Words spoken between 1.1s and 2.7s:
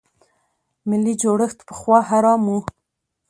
جوړښت پخوا حرام و.